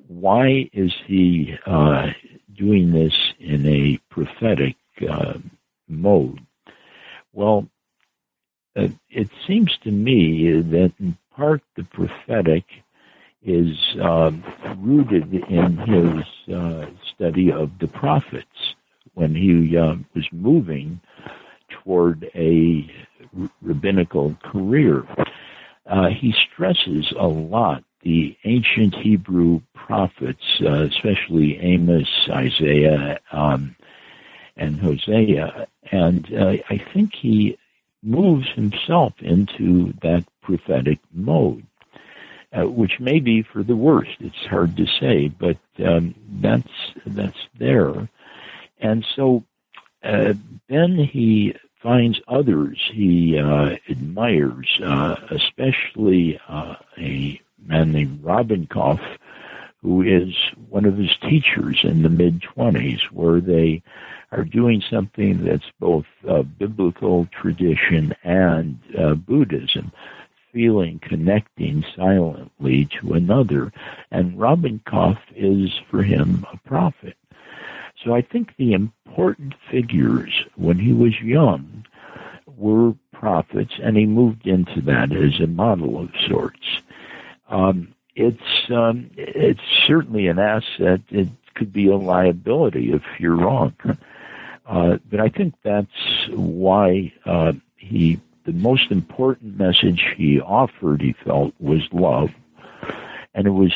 [0.09, 2.11] why is he uh,
[2.55, 4.77] doing this in a prophetic
[5.09, 5.35] uh,
[5.89, 6.41] mode?
[7.33, 7.69] Well,
[8.77, 12.65] uh, it seems to me that in part the prophetic
[13.43, 14.33] is uh,
[14.79, 18.75] rooted in his uh, study of the prophets
[19.15, 21.01] when he uh, was moving
[21.71, 22.91] toward a
[23.63, 25.07] rabbinical career.
[26.11, 33.75] he stresses a lot the ancient Hebrew prophets, uh, especially Amos, Isaiah, um,
[34.57, 37.59] and Hosea, and uh, I think he
[38.05, 41.67] moves himself into that prophetic mode,
[42.53, 44.13] uh, which may be for the worst.
[44.21, 48.09] It's hard to say, but um, that's that's there.
[48.79, 49.43] And so
[50.05, 50.35] uh,
[50.69, 59.01] then he finds others he uh, admires, uh, especially a man named Rabinkow,
[59.83, 60.35] who is
[60.69, 63.83] one of his teachers in the mid 20s, where they
[64.33, 69.93] are doing something that's both uh, biblical tradition and uh, Buddhism,
[70.53, 73.73] feeling, connecting silently to another.
[74.11, 77.17] And Rabinkow is, for him, a prophet.
[78.05, 81.85] So I think the important figures when he was young
[82.47, 86.83] were prophets, and he moved into that as a model of sorts.
[87.49, 91.01] Um, it's um, it's certainly an asset.
[91.11, 93.75] It could be a liability if you're wrong.
[94.69, 101.15] Uh, but I think that's why uh, he the most important message he offered, he
[101.25, 102.31] felt, was love.
[103.35, 103.73] And it was,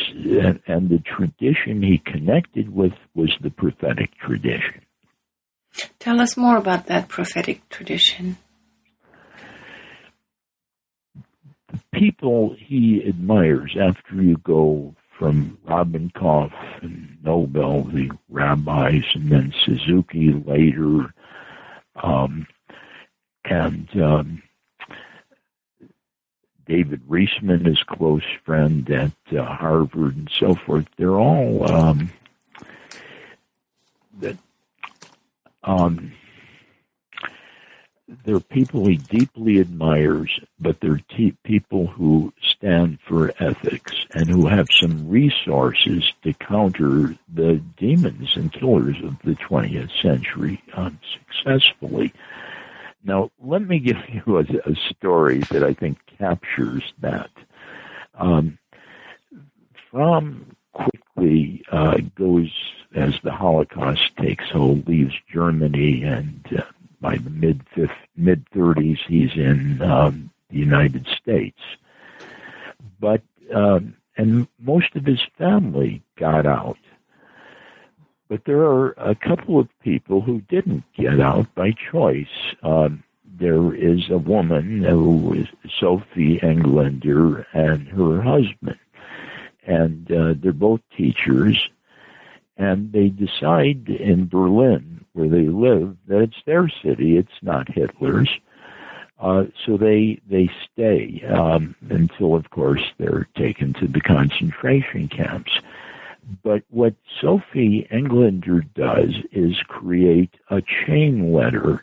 [0.67, 4.81] and the tradition he connected with was the prophetic tradition.
[5.99, 8.39] Tell us more about that prophetic tradition.
[11.15, 11.21] The
[11.93, 16.51] people he admires after you go from Rabinkow
[16.83, 21.13] and Nobel, the rabbis, and then Suzuki later,
[21.97, 22.47] um,
[23.45, 24.43] and um,
[26.67, 30.87] David Riesman, his close friend at uh, Harvard, and so forth.
[30.97, 32.11] They're all um,
[34.21, 34.37] that
[35.65, 36.13] um,
[38.25, 41.01] they're people he deeply admires, but they're
[41.45, 48.53] people who stand for ethics and who have some resources to counter the demons and
[48.53, 52.13] killers of the 20th century unsuccessfully.
[53.05, 57.31] Now, let me give you a, a story that I think captures that.
[58.15, 58.59] Um,
[59.91, 62.51] Fromm quickly uh, goes
[62.95, 66.63] as the Holocaust takes hold, leaves Germany, and uh,
[67.01, 67.63] by the mid
[68.17, 71.61] mid 30s, he's in um, the United States.
[73.01, 73.23] But
[73.55, 76.79] um, and most of his family got out.
[78.29, 82.55] But there are a couple of people who didn't get out by choice.
[82.63, 85.49] Um, there is a woman who is
[85.81, 88.79] Sophie Englander and her husband.
[89.67, 91.69] And uh, they're both teachers.
[92.61, 98.29] And they decide in Berlin, where they live, that it's their city, it's not Hitler's.
[99.19, 105.53] Uh, so they they stay um, until, of course, they're taken to the concentration camps.
[106.43, 111.83] But what Sophie Englander does is create a chain letter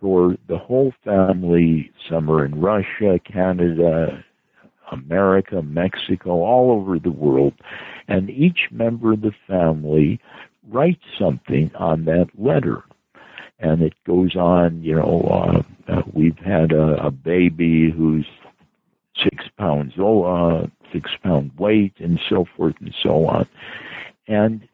[0.00, 1.90] for the whole family.
[2.08, 4.24] Some are in Russia, Canada,
[4.92, 7.54] America, Mexico, all over the world.
[8.08, 10.20] And each member of the family
[10.68, 12.82] writes something on that letter.
[13.58, 18.26] And it goes on, you know, uh, uh, we've had a, a baby who's
[19.22, 23.46] six pounds old, uh, six pound weight, and so forth and so on.
[24.28, 24.68] And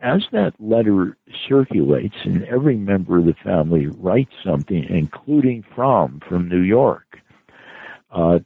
[0.00, 1.16] as that letter
[1.48, 7.20] circulates, and every member of the family writes something, including Fromm from New York,
[8.12, 8.38] uh,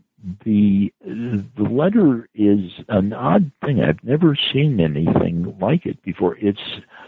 [0.45, 3.83] the the letter is an odd thing.
[3.83, 6.37] I've never seen anything like it before.
[6.39, 6.61] It's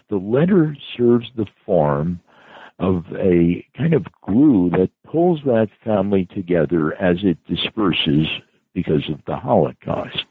[0.09, 2.21] the letter serves the form
[2.79, 8.27] of a kind of glue that pulls that family together as it disperses
[8.73, 10.27] because of the Holocaust.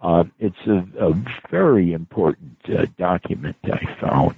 [0.00, 1.14] Uh, it's a, a,
[1.50, 4.34] very important uh, document I found.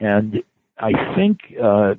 [0.00, 0.42] And
[0.78, 1.94] I think uh,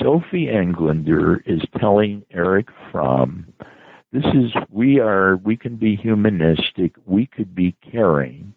[0.00, 3.52] Sophie Englander is telling Erich Fromm,
[4.12, 8.54] this is, we are, we can be humanistic, we could be caring.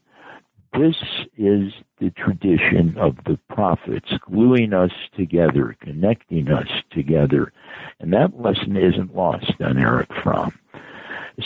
[0.73, 0.95] This
[1.37, 7.51] is the tradition of the prophets, gluing us together, connecting us together.
[7.99, 10.53] And that lesson isn't lost on Erich Fromm.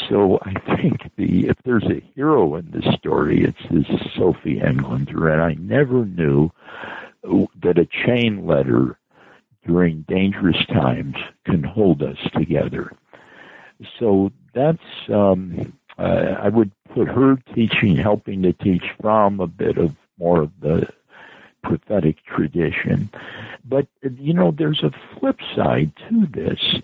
[0.10, 5.30] So I think the if there's a hero in this story, it's this Sophie Englander,
[5.30, 6.52] and I never knew
[7.24, 9.00] that a chain letter
[9.66, 12.92] during dangerous times can hold us together.
[14.00, 19.78] So that's um, uh, I would put her teaching, helping to teach Fromm a bit
[19.78, 20.88] of more of the
[21.64, 23.10] prophetic tradition.
[23.64, 26.82] But you know, there's a flip side to this.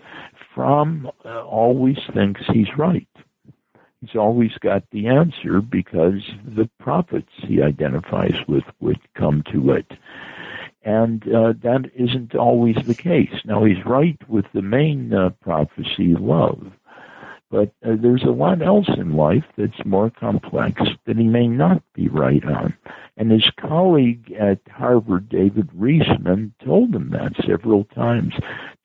[0.53, 3.07] Fromm uh, always thinks he's right.
[4.01, 9.91] He's always got the answer because the prophets he identifies with would come to it.
[10.83, 13.33] And uh, that isn't always the case.
[13.45, 16.71] Now, he's right with the main uh, prophecy, love.
[17.51, 21.83] But uh, there's a lot else in life that's more complex that he may not
[21.93, 22.73] be right on.
[23.17, 28.33] And his colleague at Harvard, David Riesman, told him that several times.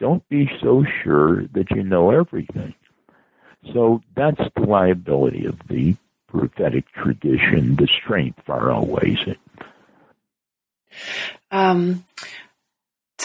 [0.00, 2.74] Don't be so sure that you know everything.
[3.72, 5.94] So that's the liability of the
[6.26, 7.76] prophetic tradition.
[7.76, 9.38] The strength far outweighs it.
[11.52, 12.04] Um,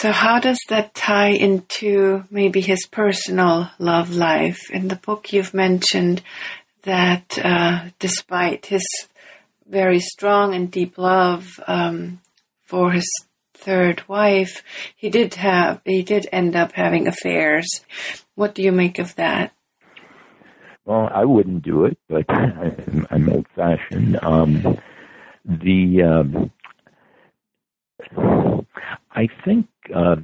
[0.02, 4.68] so, how does that tie into maybe his personal love life?
[4.68, 6.22] In the book, you've mentioned
[6.82, 8.84] that uh, despite his
[9.64, 12.20] very strong and deep love um,
[12.64, 13.08] for his
[13.54, 14.64] third wife,
[14.96, 17.68] he did have he did end up having affairs.
[18.34, 19.52] What do you make of that?
[20.84, 24.18] Well, I wouldn't do it, but I'm, I'm old fashioned.
[24.20, 24.80] Um,
[25.44, 26.50] the um,
[29.12, 30.16] I think uh,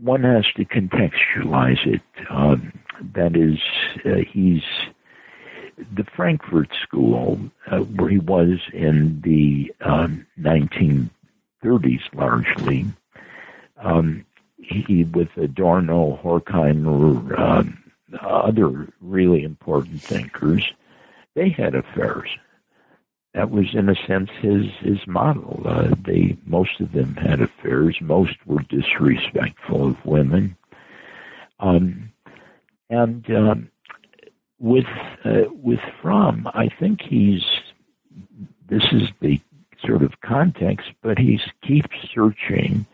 [0.00, 2.02] one has to contextualize it.
[2.30, 2.72] Um,
[3.14, 3.58] that is,
[4.04, 4.62] uh, he's
[5.94, 12.86] the Frankfurt School, uh, where he was in the um, 1930s largely.
[13.78, 14.24] Um,
[14.58, 20.72] he, with Adorno, Horkheimer, um, other really important thinkers,
[21.34, 22.28] they had affairs
[23.36, 25.62] that was in a sense his his model.
[25.66, 27.98] Uh, they most of them had affairs.
[28.00, 30.56] Most were disrespectful of women.
[31.60, 32.12] Um,
[32.88, 33.70] and um,
[34.58, 34.86] with
[35.24, 37.44] uh, with Fromm, I think he's
[38.68, 39.38] this is the
[39.86, 42.86] sort of context, but he keeps searching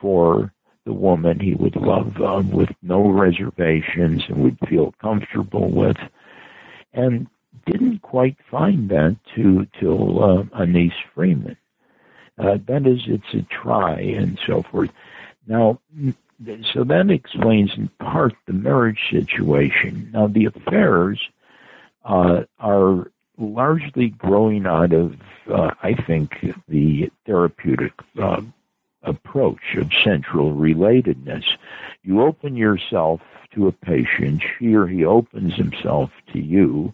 [0.00, 0.52] for
[0.86, 5.98] the woman he would love uh, with no reservations and would feel comfortable with.
[6.92, 7.28] And
[7.70, 11.56] didn't quite find that to till uh, Annis Freeman.
[12.38, 14.90] Uh, that is, it's a try and so forth.
[15.46, 15.80] Now,
[16.72, 20.10] so that explains in part the marriage situation.
[20.12, 21.20] Now, the affairs
[22.04, 25.16] uh, are largely growing out of,
[25.50, 28.42] uh, I think, the therapeutic uh,
[29.02, 31.44] approach of central relatedness.
[32.02, 33.20] You open yourself
[33.54, 36.92] to a patient, she or he opens himself to you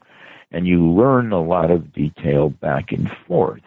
[0.54, 3.62] and you learn a lot of detail back and forth.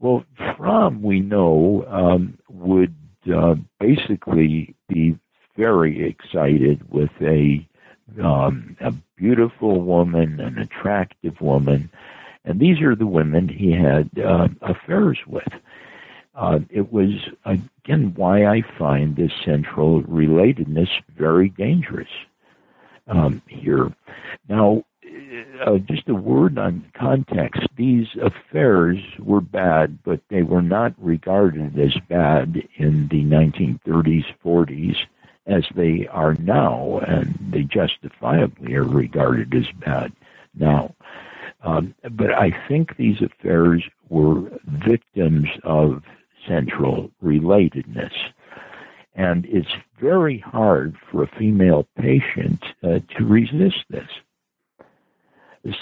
[0.00, 0.24] Well,
[0.56, 2.94] Fromm, we know, um, would
[3.32, 5.16] uh, basically be
[5.56, 7.66] very excited with a
[8.22, 11.88] um, a beautiful woman, an attractive woman,
[12.44, 15.48] and these are the women he had uh, affairs with.
[16.34, 17.10] Uh, it was
[17.44, 22.08] again why I find this central relatedness very dangerous
[23.06, 23.94] um, here.
[24.48, 24.84] Now,
[25.64, 27.62] uh, just a word on context.
[27.76, 34.96] These affairs were bad, but they were not regarded as bad in the 1930s, 40s,
[35.46, 40.12] as they are now, and they justifiably are regarded as bad
[40.54, 40.94] now.
[41.62, 46.02] Um, but I think these affairs were victims of
[46.46, 48.12] central relatedness.
[49.14, 49.68] And it's
[50.00, 54.08] very hard for a female patient uh, to resist this.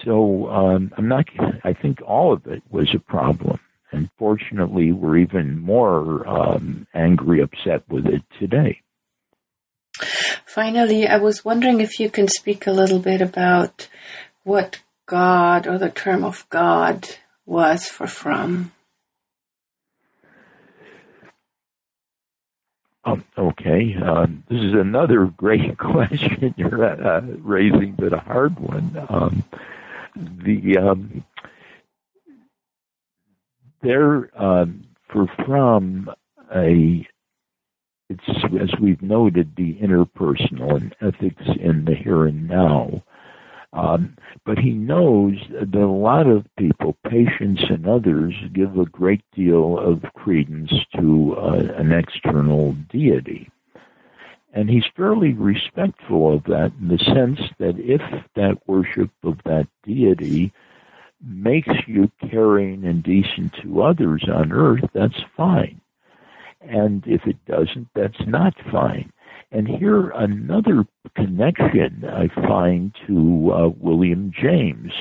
[0.04, 1.26] So um, I'm not.
[1.64, 3.58] I think all of it was a problem.
[3.92, 8.82] And fortunately, we're even more um, angry, upset with it today.
[10.46, 13.88] Finally, I was wondering if you can speak a little bit about
[14.44, 17.08] what God or the term of God
[17.46, 18.72] was for Fromm.
[23.10, 29.06] Um, okay, uh, this is another great question you're uh, raising, but a hard one.
[29.08, 29.44] Um,
[30.14, 31.24] the um,
[33.82, 36.10] there um, for Fromm
[36.54, 37.06] a
[38.08, 43.02] it's as we've noted the interpersonal and ethics in the here and now.
[43.72, 49.22] Um, but he knows that a lot of people, patients and others, give a great
[49.32, 53.48] deal of credence to uh, an external deity.
[54.52, 58.02] And he's fairly respectful of that in the sense that if
[58.34, 60.52] that worship of that deity
[61.22, 65.80] makes you caring and decent to others on earth, that's fine.
[66.60, 69.12] And if it doesn't, that's not fine.
[69.52, 70.86] And here, another
[71.16, 74.92] connection I find to uh, William James.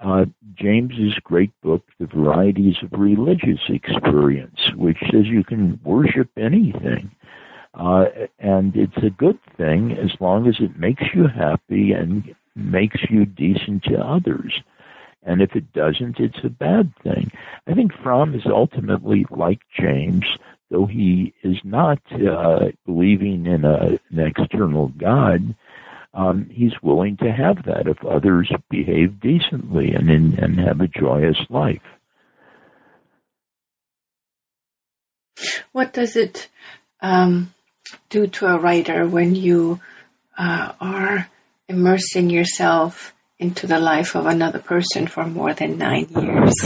[0.00, 7.10] Uh, James's great book, The Varieties of Religious Experience, which says you can worship anything.
[7.74, 8.06] Uh,
[8.38, 13.24] and it's a good thing as long as it makes you happy and makes you
[13.24, 14.60] decent to others.
[15.22, 17.30] And if it doesn't, it's a bad thing.
[17.66, 20.24] I think Fromm is ultimately like James,
[20.70, 25.54] though he is not uh, believing in a, an external God.
[26.14, 30.88] um, he's willing to have that if others behave decently and in, and have a
[30.88, 31.82] joyous life.
[35.72, 36.48] What does it
[37.00, 37.54] um,
[38.08, 39.80] do to a writer when you
[40.36, 41.28] uh, are
[41.68, 46.54] immersing yourself into the life of another person for more than nine years?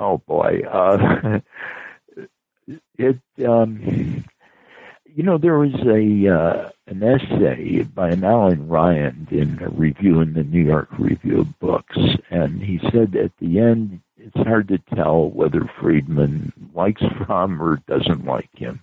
[0.00, 1.40] oh boy, uh,
[2.98, 3.18] it.
[3.44, 4.24] Um,
[5.14, 10.20] you know, there was a uh, an essay by an Alan Ryan in a review
[10.20, 11.98] in the New York Review of Books,
[12.30, 17.82] and he said at the end it's hard to tell whether Friedman likes Fromm or
[17.88, 18.82] doesn't like him.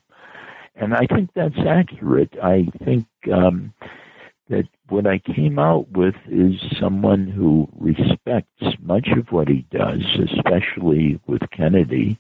[0.76, 2.38] And I think that's accurate.
[2.42, 3.74] I think um,
[4.50, 10.04] that what I came out with is someone who respects much of what he does,
[10.20, 12.18] especially with Kennedy,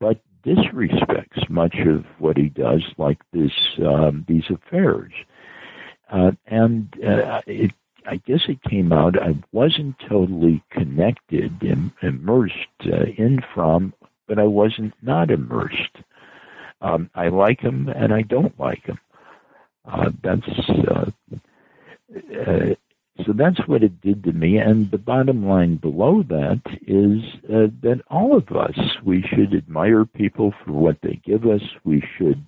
[0.00, 3.52] but disrespects much of what he does, like this
[3.84, 5.12] um, these affairs.
[6.10, 7.72] Uh, and uh, it
[8.06, 12.54] I guess it came out I wasn't totally connected, Im- immersed
[12.86, 13.92] uh, in Fromm,
[14.26, 15.96] but I wasn't not immersed.
[16.80, 18.98] Um, I like him and I don't like him.
[19.84, 21.10] Uh, that's uh,
[22.46, 22.74] uh,
[23.38, 24.58] that's what it did to me.
[24.58, 30.04] And the bottom line below that is uh, that all of us we should admire
[30.04, 31.62] people for what they give us.
[31.84, 32.42] We should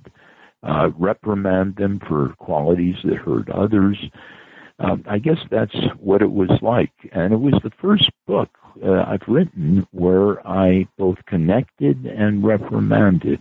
[0.63, 3.99] uh, reprimand them for qualities that hurt others.
[4.79, 6.93] Um, I guess that's what it was like.
[7.13, 8.49] And it was the first book
[8.85, 13.41] uh, I've written where I both connected and reprimanded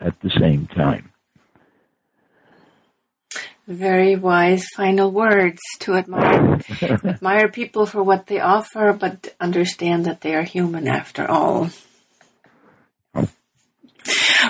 [0.00, 1.11] at the same time.
[3.68, 10.20] Very wise final words to admire admire people for what they offer, but understand that
[10.20, 11.70] they are human after all.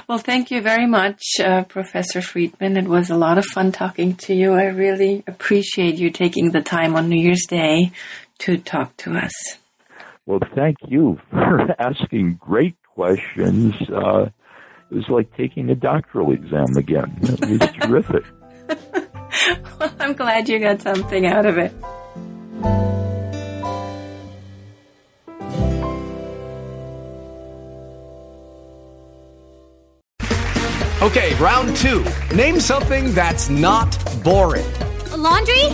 [0.09, 2.77] Well, thank you very much, uh, Professor Friedman.
[2.77, 4.53] It was a lot of fun talking to you.
[4.55, 7.93] I really appreciate you taking the time on New Year's Day
[8.39, 9.33] to talk to us.
[10.25, 13.75] Well, thank you for asking great questions.
[13.91, 14.31] Uh,
[14.91, 17.19] it was like taking a doctoral exam again.
[17.23, 18.25] It was terrific.
[19.79, 21.73] Well, I'm glad you got something out of it.
[31.03, 32.05] Okay, round two.
[32.33, 33.91] Name something that's not
[34.23, 34.73] boring.
[35.11, 35.65] A laundry?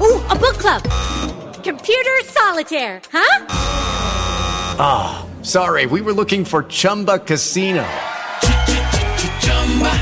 [0.00, 0.82] Ooh, a book club.
[1.62, 3.46] Computer solitaire, huh?
[4.78, 7.86] Ah, oh, sorry, we were looking for Chumba Casino.